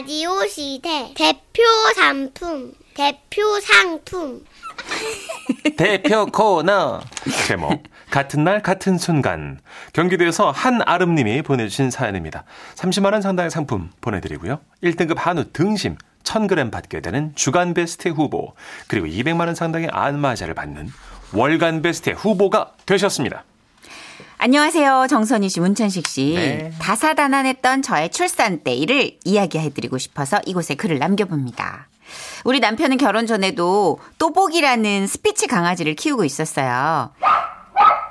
[0.00, 1.62] 라디오 시대 대표
[1.94, 4.42] 상품 대표 상품
[5.76, 7.02] 대표 코너
[7.46, 9.60] 제목 같은 날 같은 순간
[9.92, 12.44] 경기도에서 한아름님이 보내주신 사연입니다.
[12.76, 14.60] 30만 원 상당의 상품 보내드리고요.
[14.82, 18.54] 1등급 한우 등심 1000g 받게 되는 주간 베스트 후보
[18.88, 20.88] 그리고 200만 원 상당의 안마자를 받는
[21.34, 23.44] 월간 베스트 후보가 되셨습니다.
[24.42, 25.06] 안녕하세요.
[25.10, 26.32] 정선희 씨, 문천식 씨.
[26.34, 26.72] 네.
[26.78, 31.88] 다사다난했던 저의 출산 때 일을 이야기해드리고 싶어서 이곳에 글을 남겨봅니다.
[32.44, 37.10] 우리 남편은 결혼 전에도 또복이라는 스피츠 강아지를 키우고 있었어요.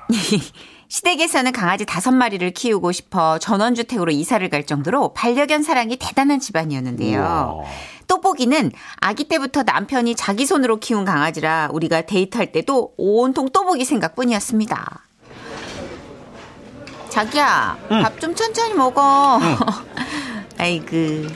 [0.87, 7.63] 시댁에서는 강아지 다섯 마리를 키우고 싶어 전원주택으로 이사를 갈 정도로 반려견 사랑이 대단한 집안이었는데요.
[8.05, 15.08] 또복이는 아기 때부터 남편이 자기 손으로 키운 강아지라 우리가 데이트할 때도 온통 또복이 생각뿐이었습니다.
[17.19, 19.39] 자기야, 밥좀 천천히 먹어.
[20.57, 21.27] 아이고.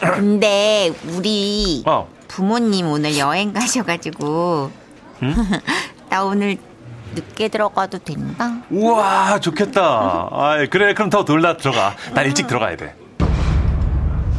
[0.00, 4.72] 근데 우리 어, 부모님 오늘 여행 가셔가지고
[6.10, 6.56] 나 오늘
[7.14, 8.56] 늦게 들어가도 된다?
[8.68, 9.80] 우와 좋겠다.
[9.80, 11.94] 아 그래 그럼 더 놀다 들어가.
[12.12, 12.96] 난 일찍 들어가야 돼.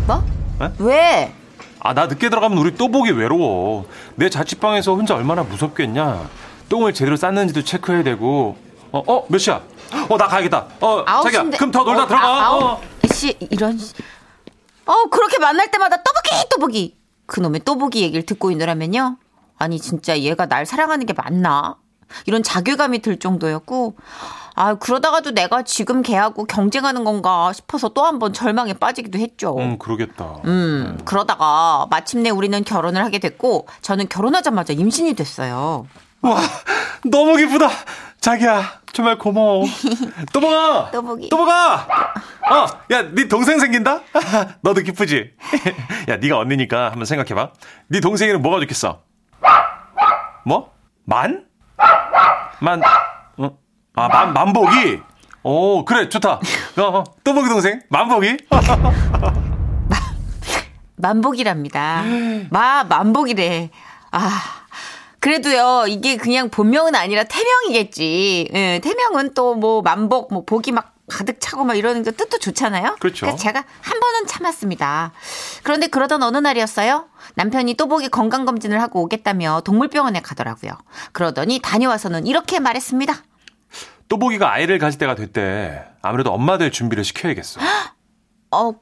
[0.06, 0.22] 뭐?
[0.62, 0.70] 에?
[0.80, 1.34] 왜?
[1.80, 3.86] 아, 나 늦게 들어가면 우리 또 보기 외로워.
[4.16, 6.30] 내 자취방에서 혼자 얼마나 무섭겠냐.
[6.68, 8.58] 똥을 제대로 쌌는지도 체크해야 되고.
[8.92, 9.62] 어, 어, 몇 시야?
[10.10, 10.68] 어, 나 가야겠다.
[10.82, 12.26] 어, 아홉 자기야, 시인데- 그럼 더 놀다 어, 들어가.
[12.28, 12.82] 아, 아홉 어.
[13.12, 13.78] 시 이런.
[13.78, 13.94] 시-
[14.86, 16.98] 어 그렇게 만날 때마다 또보기 또보기.
[17.26, 19.18] 그놈의 또보기 얘기를 듣고 있느라면요.
[19.58, 21.78] 아니 진짜 얘가 날 사랑하는 게 맞나?
[22.26, 23.96] 이런 자괴감이 들 정도였고.
[24.56, 29.56] 아 그러다가도 내가 지금 걔하고 경쟁하는 건가 싶어서 또 한 번 절망에 빠지기도 했죠.
[29.58, 30.36] 음, 그러겠다.
[30.46, 35.88] 음, 그러다가 마침내 우리는 결혼을 하게 됐고 저는 결혼하자마자 임신이 됐어요.
[36.22, 36.40] 와,
[37.04, 37.68] 너무 기쁘다.
[38.22, 39.66] 자기야, 정말 고마워.
[40.32, 40.92] 또 보가!
[40.92, 41.30] 또 보기.
[41.30, 41.88] 또 보가!
[42.52, 44.02] 어, 야, 네 동생 생긴다?
[44.62, 45.32] 너도 기쁘지?
[46.10, 47.50] 야, 네가 언니니까 한번 생각해봐.
[47.88, 49.02] 네 동생이는 뭐가 좋겠어?
[50.46, 50.72] 뭐?
[51.06, 51.46] 만?
[52.62, 52.82] 만,
[53.38, 53.58] 어?
[53.96, 55.02] 아, 만, 만복이?
[55.42, 56.34] 오, 그래, 좋다.
[56.34, 56.40] 어,
[56.82, 57.82] 어, 또 보기 동생?
[57.90, 58.38] 만복이?
[60.96, 62.04] 만복이랍니다.
[62.52, 63.72] 마 만복이래.
[64.12, 64.63] 아.
[65.24, 68.50] 그래도요, 이게 그냥 본명은 아니라 태명이겠지.
[68.54, 72.98] 예, 태명은 또 뭐 만복, 뭐 복이 막 가득 차고 막 이러는 게 뜻도 좋잖아요.
[73.00, 73.26] 그렇죠.
[73.26, 75.14] 래서 제가 한 번은 참았습니다.
[75.64, 77.08] 그런데 그러던 어느 날이었어요.
[77.36, 80.72] 남편이 또복이 건강검진을 하고 오겠다며 동물병원에 가더라고요.
[81.14, 83.14] 그러더니 다녀와서는 이렇게 말했습니다.
[84.10, 85.86] 또보기가 아이를 가질 때가 됐대.
[86.02, 87.62] 아무래도 엄마 될 준비를 시켜야겠어.
[88.52, 88.74] 어,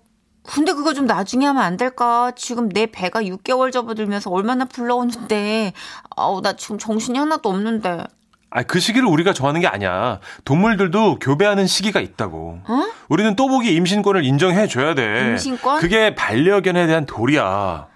[0.43, 2.31] 근데 그거 좀 나중에 하면 안 될까?
[2.35, 5.73] 지금 내 배가 6개월 접어들면서 얼마나 불러오는데.
[6.15, 8.03] 아우, 나 지금 정신이 하나도 없는데.
[8.49, 10.19] 아, 그 시기를 우리가 정하는 게 아니야.
[10.43, 12.59] 동물들도 교배하는 시기가 있다고.
[13.07, 15.29] 우리는 또보기 임신권을 인정해 줘야 돼.
[15.31, 15.79] 임신권?
[15.79, 17.87] 그게 반려견에 대한 도리야.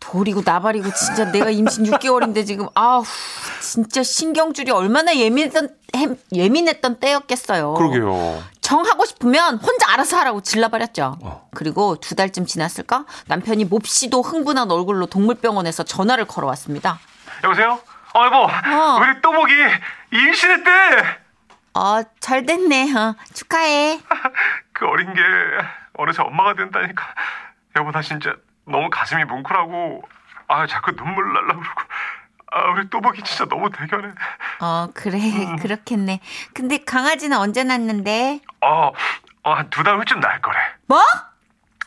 [0.00, 3.02] 돌이고 나발이고 진짜 내가 임신 6개월인데 지금 아우
[3.60, 7.74] 진짜 신경줄이 얼마나 예민했던 햄- 예민했던 때였겠어요.
[7.74, 8.38] 그러게요.
[8.68, 11.16] 정하고 싶으면 혼자 알아서 하라고 질러버렸죠.
[11.22, 11.48] 어.
[11.54, 16.98] 그리고 두 달쯤 지났을까 남편이 몹시도 흥분한 얼굴로 동물병원에서 전화를 걸어왔습니다.
[17.44, 17.80] 여보세요?
[18.14, 18.36] 어, 여보.
[18.36, 18.98] 어.
[19.00, 19.54] 우리 또보기
[20.12, 20.70] 임신했대.
[21.72, 22.92] 어, 잘 됐네.
[22.94, 24.00] 어, 축하해.
[24.74, 25.22] 그 어린 게
[25.94, 27.06] 어느새 엄마가 된다니까.
[27.76, 28.34] 여보, 나 진짜
[28.66, 30.02] 너무 가슴이 뭉클하고,
[30.48, 31.80] 아, 자꾸 눈물 날라 그러고.
[32.50, 34.08] 아, 우리 또보기 진짜 너무 대견해.
[34.60, 35.18] 어, 그래.
[35.60, 36.20] 그렇겠네.
[36.54, 38.40] 근데 강아지는 언제 낳는데?
[38.62, 38.90] 어,
[39.42, 40.56] 어 한두달 후쯤 날 거래.
[40.86, 41.00] 뭐?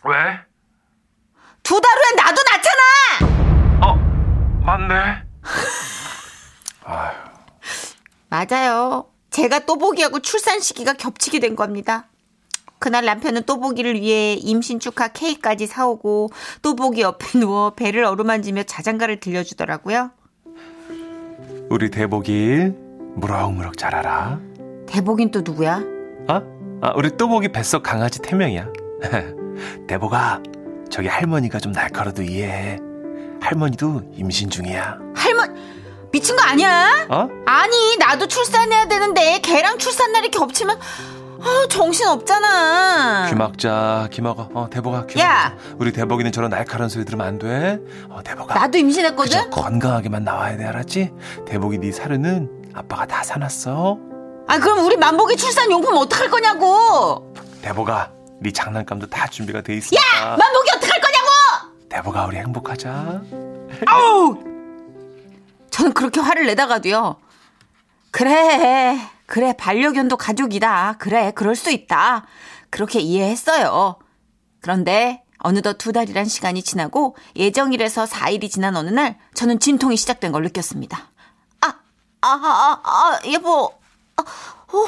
[0.03, 0.39] 왜?
[1.63, 3.87] 두 달 후에 나도 낳잖아!
[3.87, 3.95] 어,
[4.65, 5.23] 맞네.
[8.29, 9.05] 맞아요.
[9.29, 12.05] 제가 또보기하고 출산 시기가 겹치게 된 겁니다.
[12.79, 16.29] 그날 남편은 또보기를 위해 임신 축하 케이크까지 사오고
[16.61, 20.11] 또보기 옆에 누워 배를 어루만지며 자장가를 들려주더라고요.
[21.71, 22.73] 우리 대복이
[23.15, 24.41] 무럭무럭 자라라.
[24.85, 25.81] 대복인 또 누구야?
[26.27, 26.41] 어?
[26.81, 28.67] 아, 우리 또보기 뱃속 강아지 태명이야.
[29.87, 30.41] 대복아,
[30.89, 32.77] 저기 할머니가 좀 날카로도 이해해.
[33.39, 34.99] 할머니도 임신 중이야.
[35.15, 35.61] 할머니
[36.11, 37.07] 미친 거 아니야?
[37.09, 37.29] 어?
[37.45, 40.77] 아니 나도 출산해야 되는데 걔랑 출산 날이 겹치면
[41.43, 43.27] 아, 정신 없잖아.
[43.29, 44.47] 귀 막자, 귀 막아.
[44.53, 45.55] 어, 대복아, 귀 야!
[45.55, 45.75] 막자.
[45.77, 47.79] 우리 대복이는 저런 날카로운 소리 들으면 안 돼.
[48.09, 48.53] 어, 대복아.
[48.55, 49.49] 나도 임신했거든.
[49.49, 51.11] 그저 건강하게만 나와야 돼, 알았지?
[51.47, 53.97] 대복이 네 사료는 아빠가 다 사놨어.
[54.47, 57.33] 아 그럼 우리 만복이 출산 용품 어떡할 거냐고.
[57.61, 60.03] 대복아, 네 장난감도 다 준비가 돼 있으니까.
[60.37, 61.27] 만복이 어떡할 거냐고.
[61.89, 63.21] 대복아, 우리 행복하자.
[63.87, 64.37] 아우!
[65.71, 67.15] 저는 그렇게 화를 내다가도요.
[68.11, 68.99] 그래,
[69.31, 70.95] 그래, 반려견도 가족이다.
[70.99, 72.25] 그래, 그럴 수 있다.
[72.69, 73.95] 그렇게 이해했어요.
[74.61, 80.43] 그런데 어느덧 두 달이란 시간이 지나고 예정일에서 4일이 지난 어느 날 저는 진통이 시작된 걸
[80.43, 80.97] 느꼈습니다.
[81.61, 83.73] 아, 아, 아, 아, 여보.
[84.17, 84.23] 아,
[84.73, 84.85] 오,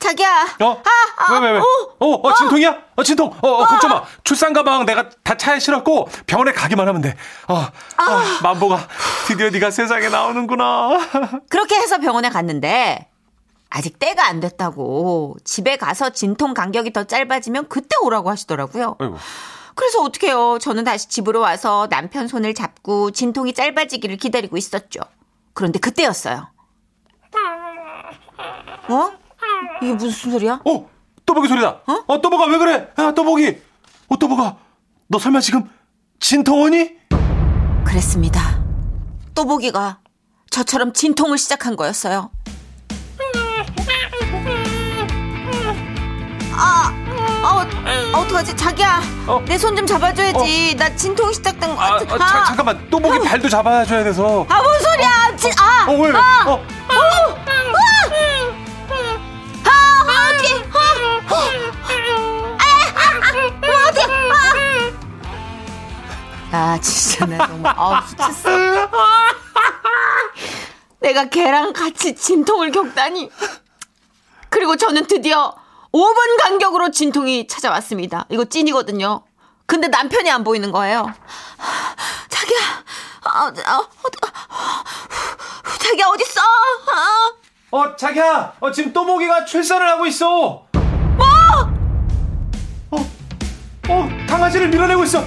[0.00, 0.56] 자기야.
[0.60, 0.82] 어?
[1.30, 1.58] 왜, 왜, 왜?
[1.60, 2.76] 어, 어, 진통이야?
[2.96, 3.28] 어, 진통.
[3.42, 4.02] 어, 어, 걱정 마.
[4.24, 7.16] 출산 가방 내가 다 차에 실었고 병원에 가기만 하면 돼.
[7.46, 7.64] 어,
[7.96, 8.88] 아, 만보가
[9.28, 10.98] 드디어 네가 세상에 나오는구나.
[11.48, 13.13] 그렇게 해서 병원에 갔는데
[13.76, 18.94] 아직 때가 안 됐다고 집에 가서 진통 간격이 더 짧아지면 그때 오라고 하시더라고요.
[19.00, 19.16] 아이고.
[19.74, 20.60] 그래서 어떡해요.
[20.60, 25.00] 저는 다시 집으로 와서 남편 손을 잡고 진통이 짧아지기를 기다리고 있었죠.
[25.54, 26.46] 그런데 그때였어요.
[28.88, 29.10] 어?
[29.82, 30.60] 이게 무슨 소리야?
[30.64, 30.90] 어,
[31.26, 31.68] 또보기 소리다.
[31.68, 32.04] 어?
[32.06, 32.92] 어, 또보가 왜 그래?
[32.96, 33.60] 야, 또보기.
[34.06, 34.56] 어, 또보가.
[35.08, 35.68] 너 설마 지금
[36.20, 36.92] 진통원이?
[37.84, 38.40] 그랬습니다.
[39.34, 39.98] 또보기가
[40.50, 42.30] 저처럼 진통을 시작한 거였어요.
[48.34, 48.56] 어, 어떡하지?
[48.56, 49.40] 자기야, 어?
[49.46, 50.74] 내 손 좀 잡아줘야지.
[50.76, 51.94] 나 진통 시작된 거 아.
[51.96, 52.84] 어, 자, 잠깐만.
[52.90, 54.44] 또 보기 발도 잡아줘야 돼서.
[54.48, 55.36] 아, 뭔 소리야?
[55.36, 56.18] 진, 아, 어, 왜, 왜?
[56.18, 56.94] 아, 어, 아.
[56.94, 57.38] 어, 어.
[59.64, 59.70] 아.
[66.50, 66.56] 아.
[66.56, 68.50] 아, 진짜 나 정말, 아우, 미쳤어.
[71.00, 73.30] 내가 걔랑 같이 진통을 겪다니.
[74.48, 75.54] 그리고 저는 드디어
[75.94, 78.26] 5분 간격으로 진통이 찾아왔습니다.
[78.28, 79.22] 이거 찐이거든요.
[79.66, 81.06] 근데 남편이 안 보이는 거예요.
[82.28, 82.58] 자기야,
[83.22, 83.88] 아, 아, 어,
[85.78, 86.40] 자기야, 어딨어?
[86.90, 87.32] 아.
[87.70, 88.54] 어, 자기야.
[88.58, 90.26] 어, 지금 또보기가 출산을 하고 있어.
[91.16, 91.26] 뭐?
[92.90, 92.96] 어,
[93.88, 95.20] 어, 강아지를 밀어내고 있어.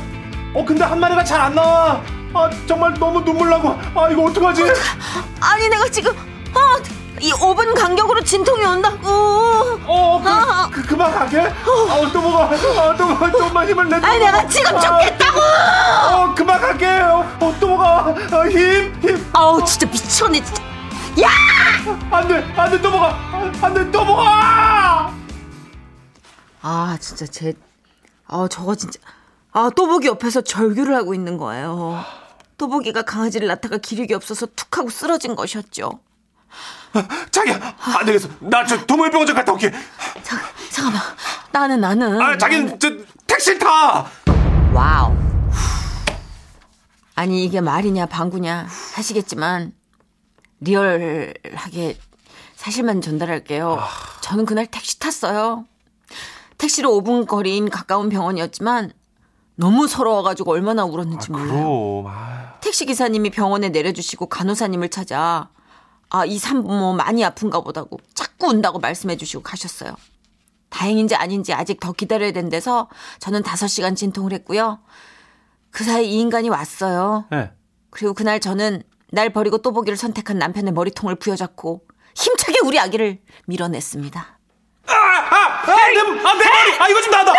[0.54, 2.02] 어, 근데 한 마리가 잘 안 나와.
[2.34, 3.70] 아, 정말 너무 눈물 나고.
[3.70, 4.64] 아, 이거 어떡하지?
[5.40, 9.08] 아니, 내가 지금, 어, 이 5분 간격으로 진통이 온다고.
[9.86, 10.70] 어, 아.
[10.72, 11.40] 그, 그, 그만 갈게.
[11.40, 12.46] 어, 또보가.
[12.46, 13.96] 어, 또보가 좀만 힘을 내.
[13.96, 15.40] 아니, 내가 지금 죽겠다고!
[15.40, 16.86] 어, 그만 갈게.
[16.86, 18.16] 어, 어 또보가.
[18.32, 19.30] 어, 힘, 힘.
[19.34, 20.64] 아우, 진짜 미쳤네, 진짜.
[21.22, 21.30] 야!
[22.12, 23.18] 안 돼, 안 돼, 또보가.
[23.62, 25.14] 안 돼, 또복아!
[26.62, 27.54] 아, 진짜 제,
[28.28, 29.00] 아, 저거 진짜,
[29.52, 32.04] 아, 또복이 옆에서 절규를 하고 있는 거예요.
[32.58, 36.00] 또복이가 강아지를 낳다가 기력이 없어서 툭 하고 쓰러진 것이었죠.
[37.32, 38.28] 자기야, 안 되겠어.
[38.40, 39.72] 나 저 동물병원 좀 갔다 올게.
[40.24, 40.40] 잠,
[40.72, 41.02] 잠깐만.
[41.52, 42.22] 나는, 나는.
[42.22, 42.90] 아, 자기는 저
[43.28, 44.06] 택시 타.
[44.74, 45.16] wow.
[47.16, 49.74] 아니, 이게 말이냐, 방구냐 하시겠지만,
[50.60, 51.98] 리얼하게
[52.56, 53.80] 사실만 전달할게요.
[54.22, 55.66] 저는 그날 택시 탔어요.
[56.58, 58.92] 택시로 5분 거리인 가까운 병원이었지만,
[59.56, 61.48] 너무 서러워가지고 얼마나 울었는지 몰라요.
[61.48, 62.06] 그럼.
[62.08, 65.50] 아, 택시 기사님이 병원에 내려주시고 간호사님을 찾아
[66.10, 69.96] 아, 이 산부모 많이 아픈가 보다고 자꾸 운다고 말씀해 주시고 가셨어요.
[70.70, 72.90] 다행인지 아닌지 아직 더 기다려야 된대서
[73.20, 74.80] 저는 5시간 진통을 했고요.
[75.72, 77.26] 그 사이 이 인간이 왔어요.
[77.32, 77.52] 네.
[77.90, 81.82] 그리고 그날 저는 날 버리고 또 보기를 선택한 남편의 머리통을 부여잡고
[82.16, 84.38] 힘차게 우리 아기를 밀어냈습니다.
[84.88, 86.80] 아, 아, 내, 아, 내 머리.
[86.80, 87.34] 아, 이거 좀 나다.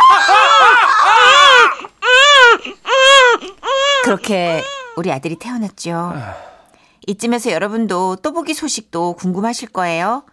[4.05, 4.63] 그렇게
[4.97, 6.15] 우리 아들이 태어났죠.
[7.09, 10.25] 이쯤에서 여러분도 또보기 소식도 궁금하실 거예요.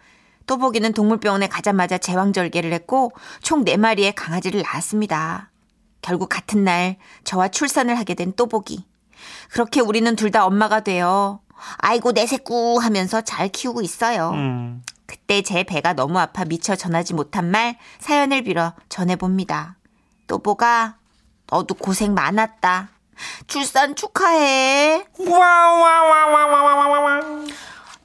[0.46, 3.12] 또보기는 동물병원에 가자마자 제왕절개를 했고
[3.42, 5.50] 총 4마리의 강아지를 낳았습니다.
[6.02, 8.84] 결국 같은 날 저와 출산을 하게 된 또보기.
[9.50, 11.40] 그렇게 우리는 둘 다 엄마가 되어
[11.78, 14.30] 아이고 내 새끼 하면서 잘 키우고 있어요.
[14.34, 14.82] 음.
[15.06, 19.76] 그때 제 배가 너무 아파 미처 전하지 못한 말 사연을 빌어 전해봅니다.
[20.26, 20.96] 또보가
[21.48, 22.90] 너도 고생 많았다.
[23.46, 25.04] 출산 축하해.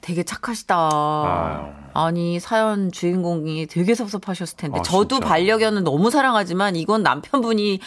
[0.00, 0.74] 되게 착하시다.
[0.76, 1.72] 아유.
[1.94, 5.28] 아니 사연 주인공이 되게 섭섭하셨을 텐데 아, 저도 진짜.
[5.28, 7.80] 반려견은 너무 사랑하지만 이건 남편분이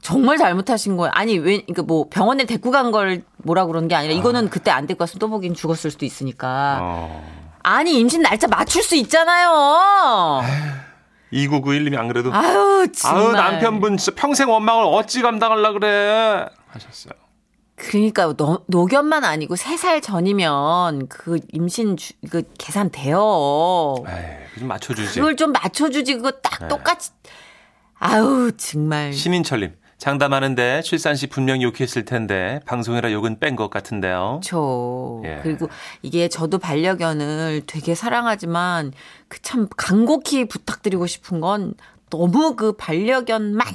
[0.00, 1.10] 정말 잘못하신 거예요.
[1.14, 4.86] 아니 왜 그러니까 뭐 병원에 데리고 간 걸 뭐라 그런 게 아니라 이거는 그때 안
[4.86, 6.78] 데리고 갔으면 또 보긴 죽었을 수도 있으니까.
[6.80, 7.24] 어.
[7.64, 10.40] 아니 임신 날짜 맞출 수 있잖아요.
[11.32, 13.22] 2991님이 안 그래도 아유 정말.
[13.26, 17.12] 아유 남편분 진짜 평생 원망을 어찌 감당하려 그래 하셨어요.
[17.76, 23.94] 그러니까 노, 노견만 아니고 3살 전이면 그 임신 주, 그 계산 돼요.
[24.08, 25.14] 에이, 좀 맞춰주지.
[25.20, 26.68] 그걸 좀 맞춰주지 그거 딱 네.
[26.68, 27.10] 똑같이.
[28.00, 29.12] 아유 정말.
[29.12, 34.40] 신인철님 장담하는데 출산 시 분명히 욕했을 텐데 방송이라 욕은 뺀 것 같은데요.
[34.42, 35.22] 그렇죠.
[35.24, 35.40] 예.
[35.42, 35.68] 그리고
[36.02, 38.92] 이게 저도 반려견을 되게 사랑하지만
[39.28, 41.74] 그 참 간곡히 부탁드리고 싶은 건
[42.10, 43.66] 너무 그 반려견만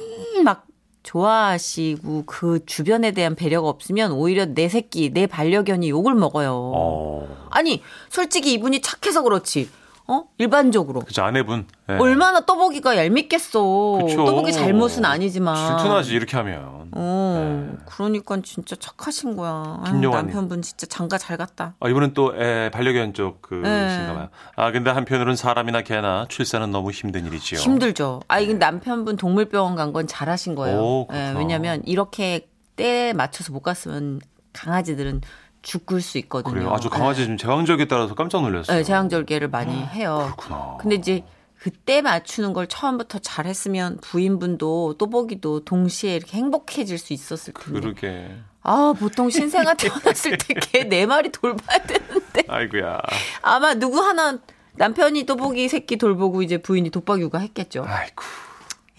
[0.44, 0.66] 막
[1.04, 6.52] 좋아하시고 그 주변에 대한 배려가 없으면 오히려 내 새끼, 내 반려견이 욕을 먹어요.
[6.54, 7.48] 어.
[7.52, 9.70] 아니, 솔직히 이분이 착해서 그렇지.
[10.06, 10.24] 어?
[10.38, 11.00] 일반적으로.
[11.00, 11.66] 그죠 아내분.
[11.90, 11.94] 예.
[11.94, 14.00] 얼마나 떠보기가 얄밉겠어.
[14.06, 14.26] 그쵸.
[14.26, 15.56] 떠보기 잘못은 아니지만.
[15.56, 16.90] 질투나지 이렇게 하면.
[16.96, 19.80] 어, 그러니까 진짜 착하신 거야.
[19.86, 20.10] 아유.
[20.10, 21.76] 남편분 진짜 장가 잘 갔다.
[21.80, 23.90] 아, 이분은 또 에, 반려견 쪽그 네.
[23.90, 24.30] 신가 봐요.
[24.58, 27.60] 아 근데 한편으로는 사람이나 개나 출산은 너무 힘든 일이지요.
[27.60, 28.22] 힘들죠.
[28.28, 30.78] 아, 이건 남편분 동물병원 간 건 잘하신 거예요.
[30.80, 31.34] 오, 예.
[31.38, 34.20] 왜냐면 이렇게 때에 맞춰서 못 갔으면
[34.54, 35.22] 강아지들은
[35.64, 36.54] 죽을 수 있거든요.
[36.54, 36.72] 그래요.
[36.72, 38.78] 아주 강아지 좀 제왕절개 따라서 깜짝 놀랐어요.
[38.78, 40.32] 네, 제왕절개를 많이 해요.
[40.36, 40.78] 그렇구나.
[40.80, 41.24] 근데 이제
[41.58, 47.80] 그때 맞추는 걸 처음부터 잘 했으면 부인분도 또보기도 동시에 이렇게 행복해질 수 있었을 텐데.
[47.80, 48.36] 그러게.
[48.62, 52.44] 아, 보통 신생아 태어났을 때걔네 마리 돌봐야 되는데.
[52.48, 53.00] 아이고야.
[53.42, 54.40] 아마 누구 하나
[54.76, 57.86] 남편이 또보기 새끼 돌보고 이제 부인이 독박 육아 했겠죠.
[57.88, 58.24] 아이고.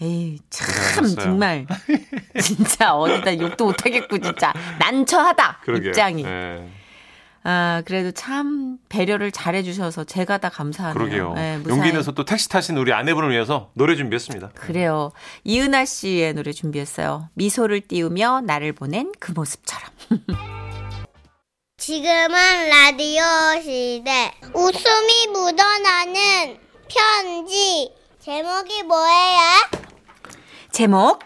[0.01, 1.15] 에이, 참, 고생하셨어요.
[1.23, 1.65] 정말.
[2.41, 4.53] 진짜 어디다 욕도 못하겠고, 진짜.
[4.79, 5.59] 난처하다.
[5.63, 5.89] 그러게.
[5.89, 6.23] 입장이.
[6.23, 6.69] 네.
[7.47, 10.97] 아, 그래도 참 배려를 잘해주셔서 제가 다 감사하네요.
[10.97, 11.33] 그러게요.
[11.35, 11.61] 네.
[11.69, 14.49] 용기 내서 또 택시 타신 우리 아내분을 위해서 노래 준비했습니다.
[14.55, 15.11] 그래요.
[15.43, 17.29] 이은하 씨의 노래 준비했어요.
[17.35, 19.87] 미소를 띄우며 나를 보낸 그 모습처럼.
[21.77, 23.21] 지금은 라디오
[23.61, 24.33] 시대.
[24.53, 26.57] 웃음이 묻어나는
[26.89, 27.91] 편지.
[28.25, 29.39] 제목이 뭐예요?
[30.71, 31.19] 제목,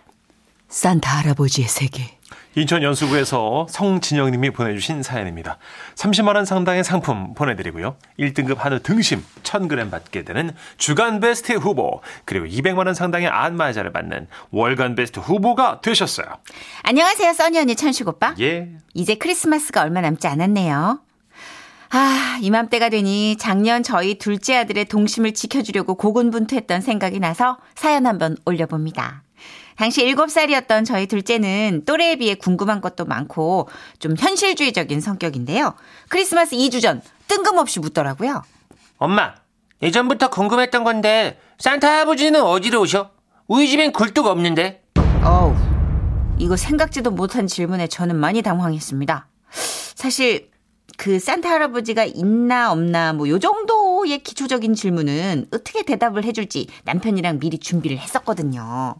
[0.67, 2.17] 산타 할아버지의 세계.
[2.55, 5.59] 인천 연수구에서 성진영 님이 보내주신 사연입니다.
[5.95, 7.95] 30만 원 상당의 상품 보내드리고요.
[8.19, 14.27] 1등급 한우 등심 1,000g 받게 되는 주간 베스트 후보 그리고 200만 원 상당의 안마자를 받는
[14.51, 16.27] 월간 베스트 후보가 되셨어요.
[16.83, 18.35] 안녕하세요, 써니 언니 천식 오빠.
[18.41, 18.67] 예.
[18.93, 20.99] 이제 크리스마스가 얼마 남지 않았네요.
[21.91, 29.23] 아, 이맘때가 되니 작년 저희 둘째 아들의 동심을 지켜주려고 고군분투했던 생각이 나서 사연 한번 올려봅니다.
[29.75, 35.73] 당시 7살이었던 저희 둘째는 또래에 비해 궁금한 것도 많고 좀 현실주의적인 성격인데요.
[36.09, 38.43] 크리스마스 2주 전 뜬금없이 묻더라고요.
[38.97, 39.33] 엄마,
[39.81, 43.11] 예전부터 궁금했던 건데 산타 할아버지는 어디로 오셔?
[43.47, 44.83] 우리 집엔 굴뚝 없는데.
[45.23, 45.55] 어우,
[46.37, 49.27] 이거 생각지도 못한 질문에 저는 많이 당황했습니다.
[49.95, 50.49] 사실
[50.97, 57.57] 그 산타 할아버지가 있나 없나 뭐 요 정도의 기초적인 질문은 어떻게 대답을 해줄지 남편이랑 미리
[57.59, 58.95] 준비를 했었거든요.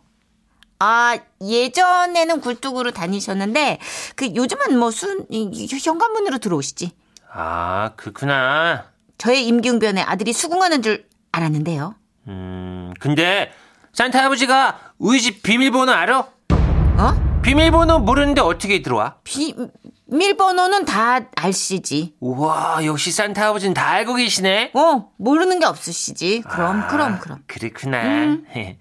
[0.81, 3.79] 아, 예전에는 굴뚝으로 다니셨는데
[4.15, 6.91] 그 요즘은 뭐 순, 현관문으로 들어오시지.
[7.33, 8.85] 아, 그렇구나.
[9.17, 11.95] 저의 임기응변에 아들이 수긍하는 줄 알았는데요.
[12.27, 13.51] 음, 근데
[13.91, 16.19] 산타 할아버지가 우리 집 비밀번호 알아?
[16.19, 17.28] 어?
[17.41, 19.15] 비밀번호 모르는데 어떻게 들어와?
[19.23, 22.15] 비밀번호는 다 알시지.
[22.19, 24.71] 우와, 역시 산타 할아버지는 다 알고 계시네.
[24.75, 26.41] 어, 모르는 게 없으시지.
[26.47, 27.39] 그럼, 아, 그럼, 그럼.
[27.47, 28.37] 그렇구나.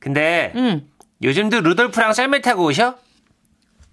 [0.00, 0.88] 근데 음.
[1.22, 2.96] 요즘도 루돌프랑 썰매 타고 오셔?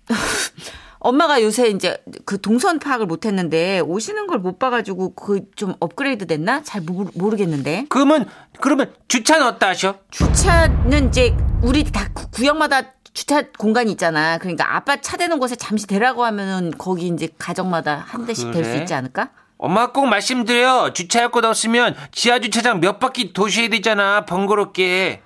[1.05, 6.25] 엄마가 요새 이제 그 동선 파악을 못 했는데 오시는 걸 못 봐가지고 그 좀 업그레이드
[6.25, 6.63] 됐나?
[6.63, 7.85] 잘 모르, 모르겠는데.
[7.89, 8.27] 그러면
[8.59, 9.95] 그러면 주차는 어디다 하셔?
[10.11, 12.81] 주차는 이제 우리 다 구- 구역마다
[13.13, 14.39] 주차 공간이 있잖아.
[14.39, 18.71] 그러니까 아빠 차 대는 곳에 잠시 대라고 하면은 거기 이제 가정마다 한 대씩 될 수
[18.71, 18.81] 그래?
[18.81, 19.29] 있지 않을까?
[19.57, 20.91] 엄마가 꼭 말씀드려.
[20.93, 24.25] 주차할 곳 없으면 지하 주차장 몇 바퀴 도셔야 되잖아.
[24.25, 25.21] 번거롭게.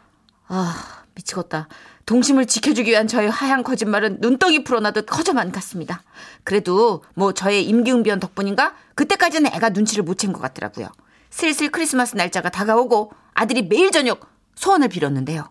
[0.50, 1.68] 아, 미치겠다.
[2.06, 6.04] 동심을 지켜주기 위한 저의 하얀 거짓말은 눈덩이 풀어나듯 커져만 갔습니다.
[6.44, 8.74] 그래도 뭐 저의 임기응변 덕분인가?
[8.96, 10.88] 그때까지는 애가 눈치를 못 챈 것 같더라고요.
[11.30, 15.48] 슬슬 크리스마스 날짜가 다가오고 아들이 매일 저녁 소원을 빌었는데요.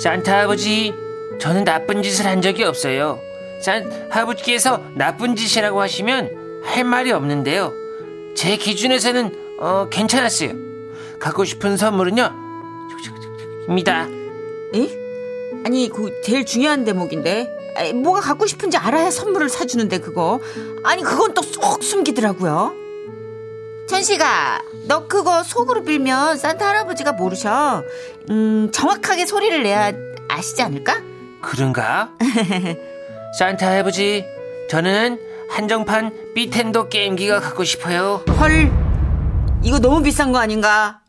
[0.00, 0.92] 산타 할아버지,
[1.40, 3.18] 저는 나쁜 짓을 한 적이 없어요.
[3.60, 7.72] 산 할아버지께서 나쁜 짓이라고 하시면 할 말이 없는데요.
[8.36, 10.52] 제 기준에서는 어, 괜찮았어요.
[11.18, 12.43] 갖고 싶은 선물은요.
[13.68, 14.06] 입니다.
[14.74, 14.88] 에?
[15.64, 20.40] 아니 그 제일 중요한 대목인데 아이, 뭐가 갖고 싶은지 알아야 선물을 사주는데 그거
[20.84, 22.74] 아니 그건 또 쏙 숨기더라고요
[23.88, 27.82] 천식아 너 그거 속으로 빌면 산타 할아버지가 모르셔
[28.30, 29.92] 음 정확하게 소리를 내야
[30.28, 31.00] 아시지 않을까?
[31.42, 32.10] 그런가?
[33.38, 34.24] 산타 할아버지,
[34.70, 35.18] 저는
[35.50, 38.22] 한정판 삐텐도 게임기가 갖고 싶어요.
[38.40, 38.70] 헐
[39.62, 41.00] 이거 너무 비싼 거 아닌가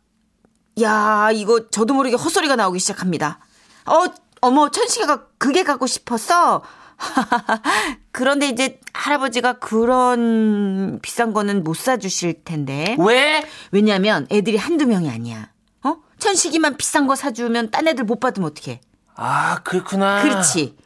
[0.82, 3.38] 야 이거 저도 모르게 헛소리가 나오기 시작합니다.
[3.86, 4.04] 어
[4.40, 6.62] 어머 천식이가 그게 갖고 싶었어?
[8.12, 12.96] 그런데 이제 할아버지가 그런 비싼 거는 못 사주실 텐데.
[12.98, 13.46] 왜?
[13.70, 15.50] 왜냐면 애들이 한두 명이 아니야.
[15.82, 15.96] 어?
[16.18, 18.80] 천식이만 비싼 거 사주면 딴 애들 못 받으면 어떡해?
[19.14, 20.22] 아, 그렇구나.
[20.22, 20.76] 그렇지.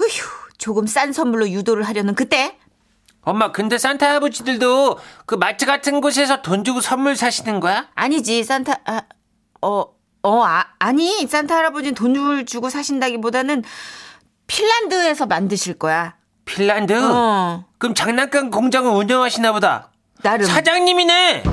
[0.00, 0.10] 으휴
[0.58, 2.56] 조금 싼 선물로 유도를 하려는 그때?
[3.22, 7.88] 엄마, 근데 산타 할아버지들도 그 마트 같은 곳에서 돈 주고 선물 사시는 거야?
[7.94, 9.02] 아니지 산타 아,
[9.62, 9.84] 어,
[10.22, 13.64] 어 아, 아니 산타 할아버지는 돈을 주고 사신다기보다는
[14.46, 16.92] 핀란드에서 만드실 거야 핀란드?
[16.94, 19.90] 어 그럼 장난감 공장을 운영하시나 보다.
[20.22, 21.44] 나름 사장님이네.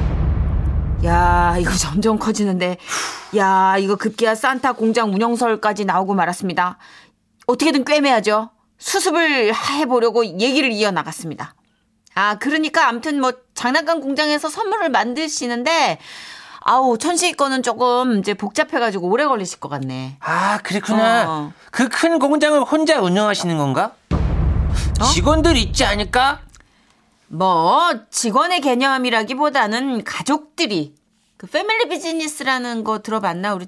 [1.06, 2.78] 야, 이거 점점 커지는데.
[3.36, 6.78] 야, 이거 급기야 산타 공장 운영설까지 나오고 말았습니다.
[7.48, 8.50] 어떻게든 꿰매야죠.
[8.78, 11.54] 수습을 해보려고 얘기를 이어나갔습니다.
[12.16, 16.00] 아, 그러니까 아무튼 뭐 장난감 공장에서 선물을 만드시는데
[16.68, 20.18] 아우, 천식이 거는 조금 이제 복잡해가지고 오래 걸리실 것 같네.
[20.20, 21.26] 아, 그렇구나.
[21.28, 21.54] 어.
[21.70, 23.94] 그큰 공장을 혼자 운영하시는 건가?
[24.10, 25.04] 어?
[25.14, 26.42] 직원들 있지 않을까?
[27.28, 30.96] 뭐 직원의 개념이라기보다는 가족들이
[31.38, 33.68] 그 패밀리 비즈니스라는 거 들어봤나 우리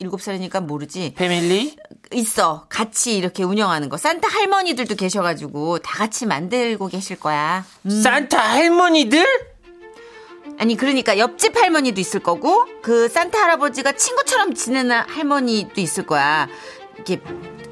[0.00, 1.76] 일곱 살이니까 모르지 패밀리?
[2.12, 8.02] 있어 같이 이렇게 운영하는 거 산타 할머니들도 계셔가지고 다 같이 만들고 계실 거야 음.
[8.02, 9.51] 산타 할머니들?
[10.58, 16.48] 아니 그러니까 옆집 할머니도 있을 거고 그 산타 할아버지가 친구처럼 지내는 할머니도 있을 거야
[16.96, 17.20] 이렇게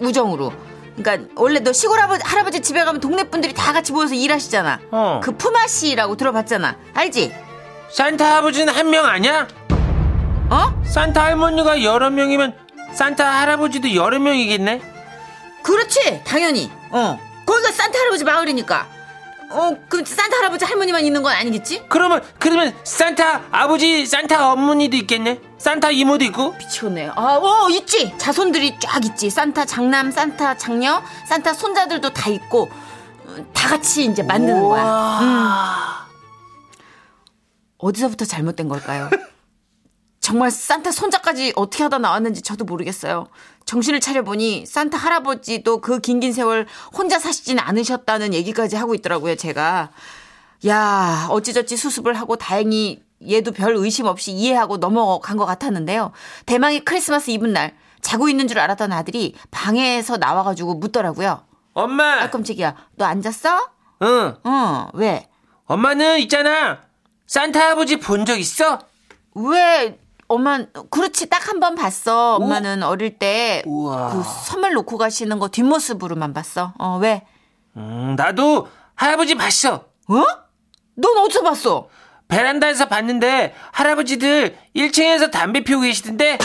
[0.00, 0.52] 우정으로
[0.96, 5.20] 그러니까 원래 너 시골 할아버지, 할아버지 집에 가면 동네 분들이 다 같이 모여서 일하시잖아 어.
[5.22, 7.32] 그 품앗이라고 들어봤잖아 알지?
[7.92, 9.46] 산타 아버지는 한 명 아니야?
[10.50, 10.82] 어?
[10.84, 12.54] 산타 할머니가 여러 명이면
[12.94, 14.82] 산타 할아버지도 여러 명이겠네?
[15.62, 18.86] 그렇지 당연히 어 거기가 산타 할아버지 마을이니까
[19.50, 21.82] 어 그럼 산타 할아버지 할머니만 있는 건 아니겠지?
[21.88, 25.40] 그러면, 그러면 산타 아버지, 산타 어머니도 있겠네?
[25.58, 26.52] 산타 이모도 있고?
[26.52, 32.70] 미치겠네 아 어 있지 자손들이 쫙 있지 산타 장남 산타 장녀 산타 손자들도 다 있고
[33.26, 35.48] 어, 다 같이 이제 만드는 거야 음.
[37.78, 39.10] 어디서부터 잘못된 걸까요?
[40.20, 43.26] 정말 산타 손자까지 어떻게 하다 나왔는지 저도 모르겠어요.
[43.70, 49.90] 정신을 차려보니 산타 할아버지도 그 긴긴 세월 혼자 사시진 않으셨다는 얘기까지 하고 있더라고요, 제가.
[50.66, 53.00] 야, 어찌저찌 수습을 하고 다행히
[53.30, 56.10] 얘도 별 의심 없이 이해하고 넘어간 것 같았는데요.
[56.46, 61.44] 대망의 크리스마스 이브 날 자고 있는 줄 알았던 아들이 방에서 나와가지고 묻더라고요.
[61.74, 62.22] 엄마!
[62.22, 62.74] 아, 깜짝이야.
[62.96, 63.68] 너 안 잤어?
[64.02, 64.34] 응.
[64.42, 65.28] 어, 왜?
[65.66, 66.80] 엄마는 있잖아.
[67.28, 68.80] 산타 아버지 본 적 있어?
[69.36, 69.96] 왜
[70.30, 70.60] 엄마
[70.90, 72.36] 그렇지 딱 한 번 봤어.
[72.36, 74.22] 엄마는 어릴 때그 우와.
[74.22, 76.72] 선물 놓고 가시는 거 뒷모습으로만 봤어.
[76.78, 77.22] 어 왜?
[77.76, 79.84] 음, 나도 할아버지 봤어.
[80.08, 80.24] 어?
[80.96, 81.88] 넌 어디서 봤어?
[82.28, 86.38] 베란다에서 봤는데 할아버지들 1층에서 담배 피우고 계시던데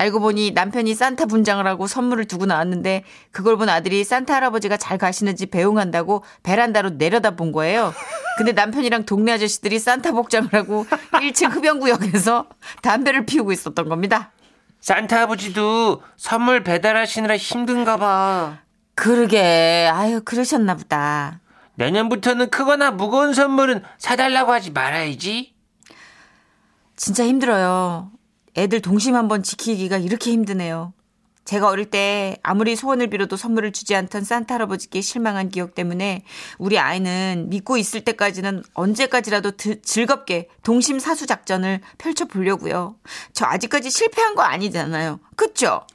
[0.00, 4.96] 알고 보니 남편이 산타 분장을 하고 선물을 두고 나왔는데 그걸 본 아들이 산타 할아버지가 잘
[4.96, 7.92] 가시는지 배웅한다고 베란다로 내려다 본 거예요.
[8.36, 12.46] 근데 남편이랑 동네 아저씨들이 산타 복장을 하고 1층 흡연구역에서
[12.80, 14.30] 담배를 피우고 있었던 겁니다.
[14.80, 18.58] 산타 아버지도 선물 배달하시느라 힘든가 봐.
[18.94, 21.40] 그러게 아유 그러셨나 보다.
[21.74, 25.54] 내년부터는 크거나 무거운 선물은 사달라고 하지 말아야지.
[26.94, 28.12] 진짜 힘들어요.
[28.58, 30.92] 애들 동심 한번 지키기가 이렇게 힘드네요.
[31.44, 36.24] 제가 어릴 때 아무리 소원을 빌어도 선물을 주지 않던 산타 할아버지께 실망한 기억 때문에
[36.58, 42.96] 우리 아이는 믿고 있을 때까지는 언제까지라도 드- 즐겁게 동심 사수 작전을 펼쳐 보려고요.
[43.32, 45.20] 저 아직까지 실패한 거 아니잖아요.
[45.36, 45.86] 그쵸?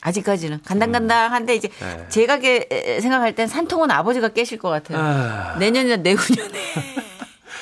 [0.00, 2.06] 아직까지는 간당간당한데 이제 네.
[2.08, 4.98] 제가 게, 생각할 땐 산통은 아버지가 깨실 것 같아요.
[4.98, 6.58] 아, 내년이나 내후년에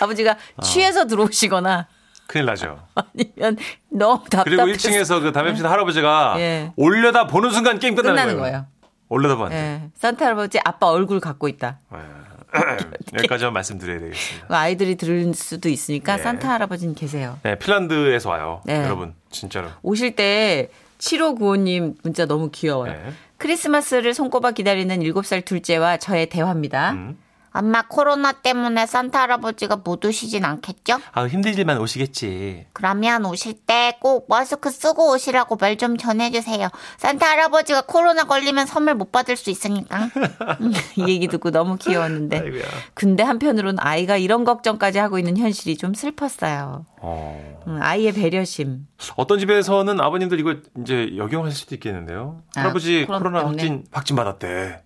[0.01, 1.87] 아버지가 취해서 들어오시거나
[2.27, 2.79] 큰일 나죠.
[2.95, 3.57] 아니면
[3.89, 6.73] 너무 답답해서 그리고 1층에서 그 담배 피는 할아버지가 예.
[6.77, 8.67] 올려다 보는 순간 게임 끝나는, 끝나는 거예요.
[9.09, 9.57] 올려다 보는데.
[9.57, 9.91] 예.
[9.95, 11.79] 산타 할아버지 아빠 얼굴 갖고 있다.
[13.15, 14.47] 여기까지만 말씀드려야 되겠습니다.
[14.49, 16.23] 아이들이 들을 수도 있으니까 네.
[16.23, 17.39] 산타 할아버지는 계세요.
[17.43, 18.63] 네, 핀란드에서 와요.
[18.65, 18.85] 네.
[18.85, 19.69] 여러분, 진짜로.
[19.83, 22.93] 오실 때 7595님 문자 너무 귀여워요.
[22.93, 23.13] 네.
[23.39, 26.93] 크리스마스를 손꼽아 기다리는 7살 둘째와 저의 대화입니다.
[26.93, 27.19] 음.
[27.59, 30.99] 엄마 코로나 때문에 산타 할아버지가 못 오시진 않겠죠?
[31.12, 32.66] 아, 힘들지만 오시겠지.
[32.73, 36.69] 그러면 오실 때 꼭 마스크 쓰고 오시라고 말 좀 전해주세요.
[36.99, 40.09] 산타 할아버지가 코로나 걸리면 선물 못 받을 수 있으니까.
[40.97, 42.38] 이 얘기 듣고 너무 귀여웠는데.
[42.38, 42.62] 아이고야.
[42.95, 46.87] 근데 한편으로는 아이가 이런 걱정까지 하고 있는 현실이 좀 슬펐어요.
[47.01, 47.62] 어.
[47.66, 48.87] 음, 아이의 배려심.
[49.16, 52.42] 어떤 집에서는 아버님들 이거 이제 역용할 수도 있겠는데요.
[52.57, 53.49] 아, 할아버지 코로나 코로나?
[53.49, 54.83] 확진 확진 받았대.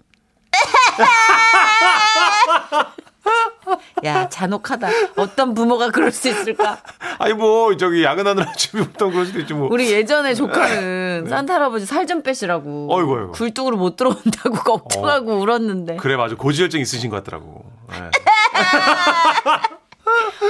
[4.04, 4.88] 야, 잔혹하다.
[5.16, 6.78] 어떤 부모가 그럴 수 있을까?
[7.18, 8.46] 아니 뭐 저기 야근하느라
[8.80, 9.68] 없던 그럴 수도 있지 뭐.
[9.70, 12.86] 우리 예전에 조카는 산타 할아버지 살 좀 빼시라고.
[12.88, 12.94] 네.
[12.94, 13.32] 어이구, 어이구.
[13.32, 15.96] 굴뚝으로 못 들어온다고 걱정하고 울었는데.
[15.96, 17.64] 그래 맞아 고지혈증 있으신 것 같더라고.
[17.90, 18.10] 네.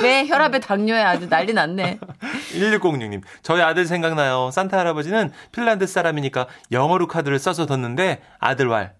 [0.02, 1.98] 왜 혈압에 당뇨에 아주 난리 났네.
[2.52, 4.50] 1606님 저희 아들 생각나요.
[4.52, 8.94] 산타 할아버지는 핀란드 사람이니까 영어로 카드를 써서 뒀는데 아들 말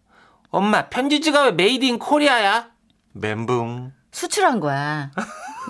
[0.51, 2.70] 엄마, 편지지가 왜 made in Korea야?
[3.13, 3.93] 멘붕.
[4.13, 5.11] 수출한 거야.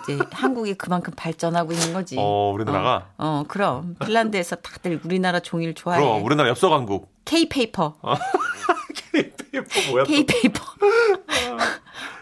[0.03, 2.17] 이제 한국이 그만큼 발전하고 있는 거지.
[2.19, 6.01] 어 우리나라가 어, 어, 그럼 핀란드에서 다들 우리나라 종이를 좋아해.
[6.01, 7.13] 그럼 우리나라 엽서 강국.
[7.25, 7.97] K paper.
[9.13, 10.05] paper 뭐야?
[10.05, 10.09] 또?
[10.11, 10.65] K paper.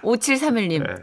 [0.02, 0.94] 5731님, 네.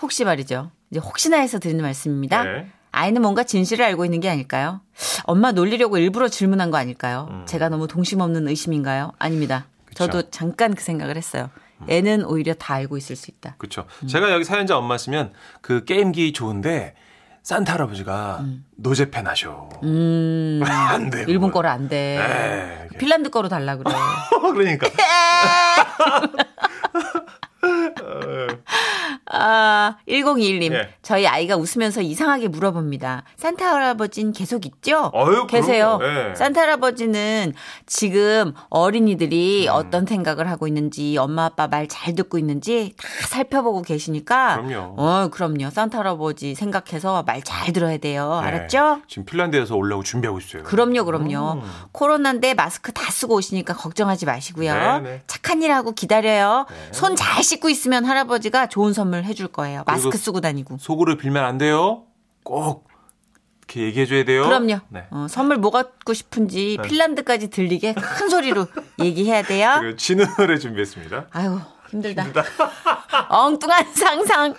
[0.00, 0.70] 혹시 말이죠.
[0.90, 2.44] 이제 혹시나 해서 드리는 말씀입니다.
[2.44, 2.70] 네.
[2.92, 4.80] 아이는 뭔가 진실을 알고 있는 게 아닐까요?
[5.24, 7.28] 엄마 놀리려고 일부러 질문한 거 아닐까요?
[7.30, 7.44] 음.
[7.46, 9.12] 제가 너무 동심 없는 의심인가요?
[9.18, 9.66] 아닙니다.
[9.94, 11.50] 저도 잠깐 그 생각을 했어요.
[11.88, 13.56] 애는 오히려 다 알고 있을 수 있다.
[13.58, 13.86] 그렇죠.
[14.08, 16.94] 제가 여기 사연자 엄마였으면 그 게임기 좋은데
[17.42, 18.44] 산타 할아버지가
[18.76, 19.68] 노제팬 하셔.
[19.84, 20.60] 음.
[20.66, 21.24] 안 돼.
[21.28, 21.52] 일본.
[21.52, 22.18] 거를 안 돼.
[22.90, 23.92] 에이, 핀란드 거로 달라 그래.
[24.52, 24.88] 그러니까.
[29.30, 30.72] 아, 1021님.
[30.72, 30.88] 예.
[31.02, 33.24] 저희 아이가 웃으면서 이상하게 물어봅니다.
[33.36, 35.10] 산타 할아버지는 계속 있죠?
[35.14, 35.98] 어유, 계세요.
[36.02, 36.34] 예.
[36.34, 37.52] 산타 할아버지는
[37.86, 39.72] 지금 어린이들이 음.
[39.74, 44.56] 어떤 생각을 하고 있는지, 엄마 아빠 말 잘 듣고 있는지 다 살펴보고 계시니까.
[44.62, 44.94] 그럼요.
[44.98, 45.70] 어, 그럼요.
[45.70, 48.40] 산타 할아버지 생각해서 말 잘 들어야 돼요.
[48.42, 48.48] 네.
[48.48, 49.02] 알았죠?
[49.06, 50.62] 지금 핀란드에서 올라오고 준비하고 있어요.
[50.64, 51.60] 그럼요, 그럼요.
[51.62, 51.70] 음.
[51.92, 54.74] 코로나인데 마스크 다 쓰고 오시니까 걱정하지 마시고요.
[54.74, 55.22] 네, 네.
[55.26, 56.66] 착한 일 하고 기다려요.
[56.92, 59.82] 손잘 씻고 있으면 할아버지가 좋은 선물 해줄 거예요.
[59.86, 60.78] 마스크 쓰고 다니고.
[60.78, 62.04] 속으로 빌면 안 돼요.
[62.42, 62.88] 꼭
[63.68, 64.44] 이렇게 얘기해줘야 돼요.
[64.44, 64.78] 그럼요.
[64.88, 65.06] 네.
[65.10, 68.66] 어, 선물 뭐 갖고 싶은지 핀란드까지 들리게 큰 소리로
[69.02, 69.76] 얘기해야 돼요.
[69.80, 71.26] 그리고 진우 노래 준비했습니다.
[71.32, 71.60] 아유,
[71.90, 72.26] 힘들다.
[73.28, 74.54] 엉뚱한 상상.